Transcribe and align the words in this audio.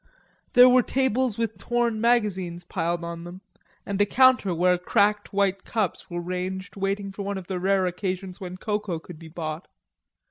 There 0.53 0.67
were 0.67 0.81
tables 0.81 1.37
with 1.37 1.59
torn 1.59 2.01
magazines 2.01 2.63
piled 2.63 3.05
on 3.05 3.23
them, 3.23 3.41
and 3.85 4.01
a 4.01 4.05
counter 4.07 4.51
where 4.55 4.79
cracked 4.79 5.31
white 5.31 5.63
cups 5.63 6.09
were 6.09 6.19
ranged 6.21 6.75
waiting 6.75 7.11
for 7.11 7.21
one 7.21 7.37
of 7.37 7.45
the 7.45 7.59
rare 7.59 7.85
occasions 7.85 8.41
when 8.41 8.57
cocoa 8.57 8.97
could 8.97 9.19
be 9.19 9.27
bought. 9.29 9.67